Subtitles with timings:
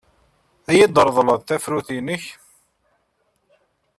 [0.69, 2.23] Ad iyi-d-treḍleḍ tafrut-nnek?